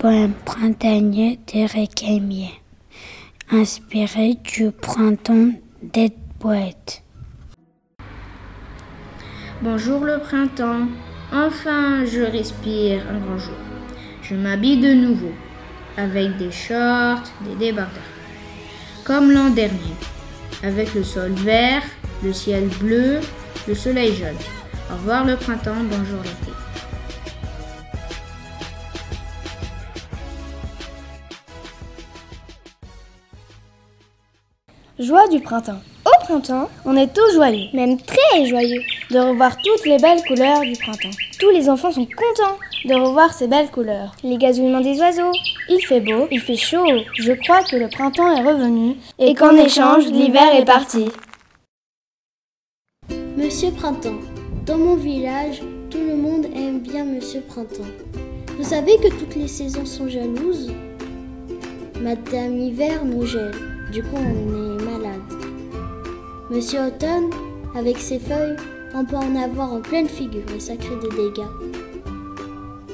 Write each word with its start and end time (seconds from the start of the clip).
poème 0.00 0.32
printanier 0.46 1.38
d'Éric 1.46 2.04
Aimier, 2.08 2.58
inspiré 3.52 4.38
du 4.42 4.70
printemps 4.70 5.50
des 5.82 6.10
poètes. 6.38 7.02
Bonjour 9.60 10.06
le 10.06 10.18
printemps, 10.20 10.88
enfin 11.30 12.06
je 12.06 12.22
respire 12.22 13.02
un 13.10 13.18
grand 13.18 13.36
jour. 13.36 13.60
Je 14.22 14.34
m'habille 14.34 14.80
de 14.80 14.94
nouveau, 14.94 15.34
avec 15.98 16.34
des 16.38 16.50
shorts, 16.50 17.30
des 17.42 17.56
débardeurs, 17.56 18.14
comme 19.04 19.30
l'an 19.30 19.50
dernier, 19.50 19.96
avec 20.62 20.94
le 20.94 21.04
sol 21.04 21.32
vert, 21.32 21.82
le 22.24 22.32
ciel 22.32 22.68
bleu, 22.80 23.20
le 23.68 23.74
soleil 23.74 24.14
jaune. 24.14 24.46
Au 24.90 24.94
revoir 24.94 25.26
le 25.26 25.36
printemps, 25.36 25.84
bonjour 25.90 26.22
l'été. 26.22 26.69
Joie 35.00 35.28
du 35.28 35.40
printemps. 35.40 35.80
Au 36.04 36.24
printemps, 36.24 36.68
on 36.84 36.94
est 36.94 37.10
tous 37.10 37.32
joyeux, 37.32 37.68
même 37.72 37.96
très 37.96 38.44
joyeux, 38.44 38.82
de 39.10 39.18
revoir 39.18 39.56
toutes 39.56 39.86
les 39.86 39.96
belles 39.96 40.22
couleurs 40.28 40.60
du 40.60 40.72
printemps. 40.72 41.16
Tous 41.38 41.48
les 41.48 41.70
enfants 41.70 41.90
sont 41.90 42.04
contents 42.04 42.58
de 42.84 42.94
revoir 42.94 43.32
ces 43.32 43.46
belles 43.46 43.70
couleurs. 43.70 44.12
Les 44.22 44.36
gazouillements 44.36 44.82
des 44.82 45.00
oiseaux. 45.00 45.32
Il 45.70 45.80
fait 45.86 46.00
beau, 46.00 46.28
il 46.30 46.40
fait 46.40 46.56
chaud. 46.56 46.84
Je 47.14 47.32
crois 47.32 47.62
que 47.62 47.76
le 47.76 47.88
printemps 47.88 48.30
est 48.30 48.46
revenu 48.46 48.96
et 49.18 49.32
qu'en 49.32 49.56
échange, 49.56 50.04
l'hiver 50.04 50.54
est 50.54 50.66
parti. 50.66 51.06
Monsieur 53.38 53.70
Printemps. 53.70 54.20
Dans 54.66 54.76
mon 54.76 54.96
village, 54.96 55.62
tout 55.88 56.04
le 56.06 56.14
monde 56.14 56.44
aime 56.54 56.80
bien 56.80 57.06
Monsieur 57.06 57.40
Printemps. 57.40 57.88
Vous 58.58 58.64
savez 58.64 58.98
que 58.98 59.08
toutes 59.08 59.36
les 59.36 59.48
saisons 59.48 59.86
sont 59.86 60.10
jalouses? 60.10 60.70
Madame 62.02 62.58
Hiver 62.58 63.04
nous 63.04 63.24
gèle, 63.24 63.52
du 63.90 64.02
coup 64.02 64.16
on 64.16 64.78
est 64.78 64.84
malade. 64.84 65.20
Monsieur 66.50 66.80
Automne, 66.86 67.30
avec 67.74 67.98
ses 67.98 68.18
feuilles, 68.18 68.56
on 68.94 69.04
peut 69.04 69.16
en 69.16 69.36
avoir 69.36 69.72
en 69.72 69.80
pleine 69.80 70.08
figure 70.08 70.44
et 70.54 70.60
ça 70.60 70.76
crée 70.76 70.96
des 70.96 71.16
dégâts. 71.16 71.46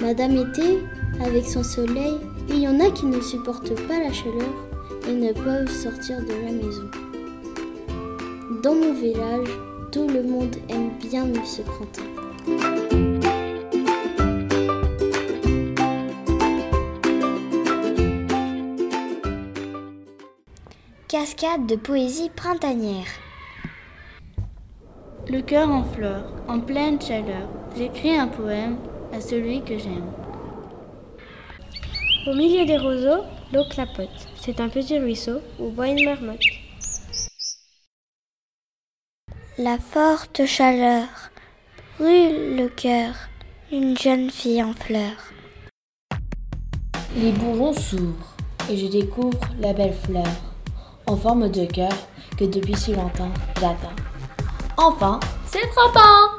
Madame 0.00 0.36
Été, 0.36 0.78
avec 1.24 1.46
son 1.46 1.62
soleil, 1.62 2.18
il 2.48 2.60
y 2.60 2.68
en 2.68 2.80
a 2.80 2.90
qui 2.90 3.06
ne 3.06 3.20
supportent 3.20 3.74
pas 3.86 3.98
la 3.98 4.12
chaleur 4.12 4.54
et 5.08 5.12
ne 5.12 5.32
peuvent 5.32 5.70
sortir 5.70 6.18
de 6.20 6.32
la 6.44 6.52
maison. 6.52 6.88
Dans 8.62 8.74
mon 8.74 8.94
village, 8.94 9.48
tout 9.92 10.06
le 10.08 10.22
monde 10.22 10.56
aime 10.68 10.90
bien 11.00 11.26
Monsieur 11.26 11.64
Printemps. 11.64 13.07
Cascade 21.08 21.64
de 21.64 21.74
poésie 21.74 22.28
printanière. 22.28 23.06
Le 25.26 25.40
cœur 25.40 25.70
en 25.70 25.82
fleurs, 25.82 26.30
en 26.46 26.60
pleine 26.60 27.00
chaleur, 27.00 27.48
j'écris 27.74 28.14
un 28.14 28.28
poème 28.28 28.76
à 29.14 29.22
celui 29.22 29.64
que 29.64 29.78
j'aime. 29.78 30.12
Au 32.26 32.34
milieu 32.34 32.66
des 32.66 32.76
roseaux, 32.76 33.24
l'eau 33.54 33.64
clapote. 33.70 34.28
C'est 34.36 34.60
un 34.60 34.68
petit 34.68 34.98
ruisseau 34.98 35.40
où 35.58 35.70
boit 35.70 35.88
une 35.88 36.04
marmotte. 36.04 36.44
La 39.56 39.78
forte 39.78 40.44
chaleur 40.44 41.08
brûle 41.98 42.54
le 42.54 42.68
cœur 42.68 43.14
d'une 43.70 43.96
jeune 43.96 44.28
fille 44.28 44.62
en 44.62 44.74
fleurs. 44.74 45.32
Les 47.16 47.32
bourgeons 47.32 47.72
s'ouvrent 47.72 48.36
et 48.68 48.76
je 48.76 48.88
découvre 48.88 49.40
la 49.58 49.72
belle 49.72 49.94
fleur 49.94 50.47
en 51.08 51.16
forme 51.16 51.48
de 51.48 51.64
cœur 51.64 51.92
que 52.38 52.44
depuis 52.44 52.76
si 52.76 52.92
longtemps 52.92 53.30
j'attends. 53.60 53.96
Enfin, 54.76 55.18
c'est 55.46 55.60
le 55.62 55.68
printemps 55.70 56.34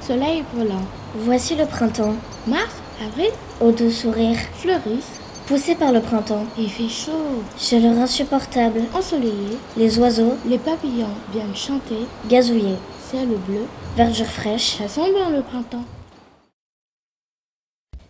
Soleil 0.00 0.44
brûlant. 0.54 0.82
Voici 1.16 1.56
le 1.56 1.66
printemps. 1.66 2.14
Mars, 2.46 2.74
avril, 3.04 3.30
Au 3.60 3.72
doux 3.72 3.90
sourire, 3.90 4.36
fleurissent. 4.54 5.20
poussé 5.48 5.74
par 5.74 5.90
le 5.92 6.00
printemps. 6.00 6.44
Il 6.58 6.70
fait 6.70 6.88
chaud. 6.88 7.42
Chaleur 7.58 7.98
insupportable. 7.98 8.82
Ensoleillé. 8.94 9.58
Les 9.76 9.98
oiseaux, 9.98 10.34
Les 10.46 10.58
papillons 10.58 11.08
viennent 11.32 11.56
chanter. 11.56 12.06
gazouillés. 12.28 12.76
Ciel 13.10 13.28
bleu. 13.28 13.66
Verdure 13.96 14.26
fraîche. 14.26 14.76
Ça 14.78 14.86
sent 14.88 15.12
bon 15.12 15.30
le 15.30 15.42
printemps. 15.42 15.84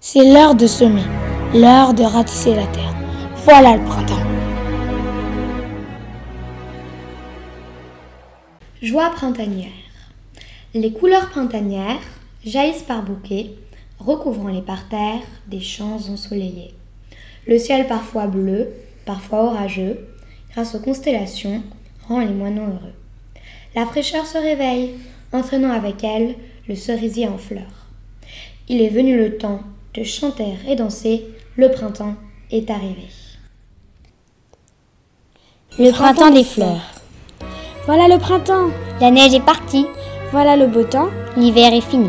C'est 0.00 0.24
l'heure 0.32 0.54
de 0.54 0.66
semer, 0.66 1.04
l'heure 1.54 1.92
de 1.94 2.04
ratisser 2.04 2.54
la 2.54 2.66
terre. 2.66 2.94
Voilà 3.48 3.76
le 3.76 3.84
printemps. 3.84 4.26
Joie 8.82 9.10
printanière. 9.10 9.70
Les 10.74 10.92
couleurs 10.92 11.30
printanières 11.30 12.02
jaillissent 12.44 12.82
par 12.82 13.04
bouquets, 13.04 13.52
recouvrant 14.00 14.48
les 14.48 14.62
parterres 14.62 15.22
des 15.46 15.60
champs 15.60 16.00
ensoleillés. 16.10 16.74
Le 17.46 17.56
ciel 17.60 17.86
parfois 17.86 18.26
bleu, 18.26 18.72
parfois 19.04 19.44
orageux, 19.44 20.08
grâce 20.50 20.74
aux 20.74 20.80
constellations, 20.80 21.62
rend 22.08 22.18
les 22.18 22.34
moineaux 22.34 22.66
heureux. 22.66 22.94
La 23.76 23.86
fraîcheur 23.86 24.26
se 24.26 24.38
réveille, 24.38 24.94
entraînant 25.32 25.70
avec 25.70 26.02
elle 26.02 26.34
le 26.66 26.74
cerisier 26.74 27.28
en 27.28 27.38
fleurs. 27.38 27.86
Il 28.68 28.82
est 28.82 28.88
venu 28.88 29.16
le 29.16 29.38
temps 29.38 29.60
de 29.94 30.02
chanter 30.02 30.54
et 30.66 30.74
danser, 30.74 31.26
le 31.54 31.70
printemps 31.70 32.16
est 32.50 32.70
arrivé. 32.70 33.06
Le 35.78 35.90
printemps 35.90 36.30
des 36.30 36.42
fleurs. 36.42 36.80
Voilà 37.84 38.08
le 38.08 38.16
printemps. 38.16 38.70
La 38.98 39.10
neige 39.10 39.34
est 39.34 39.44
partie. 39.44 39.84
Voilà 40.32 40.56
le 40.56 40.68
beau 40.68 40.84
temps. 40.84 41.10
L'hiver 41.36 41.70
est 41.74 41.82
fini. 41.82 42.08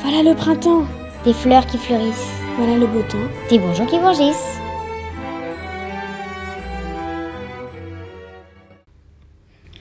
Voilà 0.00 0.22
le 0.22 0.36
printemps. 0.36 0.84
Des 1.24 1.32
fleurs 1.32 1.64
qui 1.64 1.78
fleurissent. 1.78 2.28
Voilà 2.58 2.76
le 2.76 2.86
beau 2.86 3.00
temps. 3.08 3.26
Des 3.48 3.58
bourgeons 3.58 3.86
qui 3.86 3.98
bourgissent. 3.98 4.58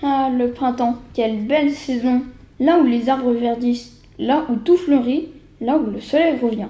Ah, 0.01 0.29
le 0.33 0.51
printemps, 0.51 0.95
quelle 1.13 1.45
belle 1.45 1.73
saison 1.73 2.21
Là 2.61 2.79
où 2.79 2.85
les 2.85 3.09
arbres 3.09 3.33
verdissent, 3.33 3.99
là 4.17 4.45
où 4.47 4.55
tout 4.55 4.77
fleurit, 4.77 5.27
là 5.59 5.75
où 5.75 5.91
le 5.91 5.99
soleil 5.99 6.39
revient. 6.41 6.69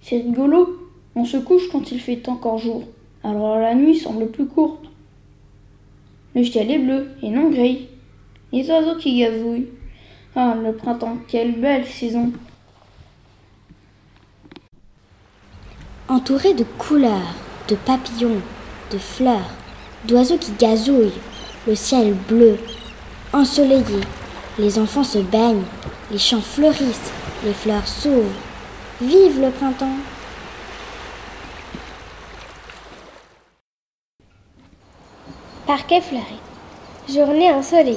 C'est 0.00 0.16
rigolo, 0.16 0.88
on 1.14 1.26
se 1.26 1.36
couche 1.36 1.68
quand 1.70 1.92
il 1.92 2.00
fait 2.00 2.26
encore 2.26 2.56
jour, 2.56 2.84
alors 3.24 3.58
la 3.58 3.74
nuit 3.74 3.98
semble 3.98 4.30
plus 4.30 4.46
courte. 4.46 4.84
Le 6.34 6.44
ciel 6.44 6.70
est 6.70 6.78
bleu 6.78 7.10
et 7.22 7.30
non 7.30 7.50
gris. 7.50 7.88
Les 8.52 8.68
oiseaux 8.68 8.96
qui 8.96 9.18
gazouillent. 9.18 9.68
Ah, 10.34 10.54
le 10.60 10.72
printemps, 10.72 11.18
quelle 11.28 11.60
belle 11.60 11.86
saison 11.86 12.32
Entouré 16.08 16.54
de 16.54 16.64
couleurs, 16.78 17.34
de 17.68 17.76
papillons, 17.76 18.40
de 18.90 18.98
fleurs, 18.98 19.50
d'oiseaux 20.06 20.38
qui 20.38 20.52
gazouillent, 20.58 21.12
le 21.66 21.74
ciel 21.74 22.14
bleu, 22.28 22.58
ensoleillé, 23.32 24.00
les 24.58 24.78
enfants 24.78 25.04
se 25.04 25.18
baignent, 25.18 25.64
les 26.10 26.18
champs 26.18 26.40
fleurissent, 26.40 27.12
les 27.44 27.54
fleurs 27.54 27.86
s'ouvrent. 27.86 28.40
Vive 29.00 29.40
le 29.40 29.50
printemps 29.50 29.96
Parquet 35.72 36.02
fleuri. 36.02 36.38
Journée 37.08 37.50
ensoleillée. 37.50 37.96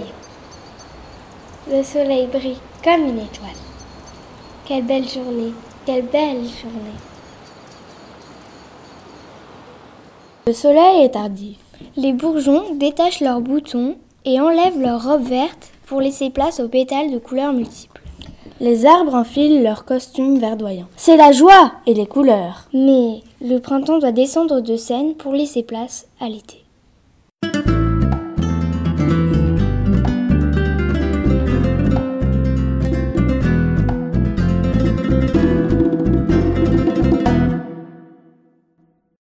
Le 1.69 1.83
soleil 1.83 2.25
brille 2.27 2.55
comme 2.81 3.01
une 3.01 3.19
étoile. 3.19 3.49
Quelle 4.63 4.85
belle 4.85 5.05
journée, 5.05 5.51
quelle 5.85 6.05
belle 6.05 6.45
journée. 6.45 6.95
Le 10.47 10.53
soleil 10.53 11.03
est 11.03 11.09
tardif. 11.09 11.57
Les 11.97 12.13
bourgeons 12.13 12.75
détachent 12.75 13.19
leurs 13.19 13.41
boutons 13.41 13.97
et 14.23 14.39
enlèvent 14.39 14.79
leurs 14.79 15.03
robes 15.03 15.27
vertes 15.27 15.71
pour 15.85 15.99
laisser 15.99 16.29
place 16.29 16.61
aux 16.61 16.69
pétales 16.69 17.11
de 17.11 17.17
couleurs 17.17 17.51
multiples. 17.51 18.01
Les 18.61 18.85
arbres 18.85 19.15
enfilent 19.15 19.63
leurs 19.63 19.83
costumes 19.83 20.39
verdoyants. 20.39 20.87
C'est 20.95 21.17
la 21.17 21.33
joie 21.33 21.73
et 21.85 21.93
les 21.93 22.07
couleurs. 22.07 22.69
Mais 22.73 23.21
le 23.41 23.57
printemps 23.57 23.99
doit 23.99 24.13
descendre 24.13 24.61
de 24.61 24.77
scène 24.77 25.15
pour 25.15 25.33
laisser 25.33 25.61
place 25.61 26.07
à 26.21 26.29
l'été. 26.29 26.64